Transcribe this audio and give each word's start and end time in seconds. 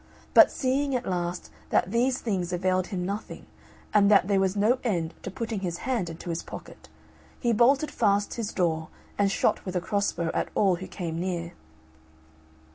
But 0.33 0.49
seeing, 0.49 0.95
at 0.95 1.05
last, 1.07 1.51
that 1.69 1.91
these 1.91 2.17
things 2.21 2.51
availed 2.51 2.87
him 2.87 3.05
nothing; 3.05 3.45
and 3.93 4.09
that 4.09 4.27
there 4.27 4.39
was 4.39 4.55
no 4.55 4.79
end 4.83 5.13
to 5.21 5.29
putting 5.29 5.59
his 5.59 5.77
hand 5.85 6.09
into 6.09 6.31
his 6.31 6.41
pocket, 6.41 6.89
he 7.39 7.53
bolted 7.53 7.91
fast 7.91 8.33
his 8.33 8.51
door, 8.51 8.87
and 9.19 9.31
shot 9.31 9.63
with 9.63 9.75
a 9.75 9.79
cross 9.79 10.11
bow 10.11 10.31
at 10.33 10.49
all 10.55 10.77
who 10.77 10.87
came 10.87 11.19
near. 11.19 11.51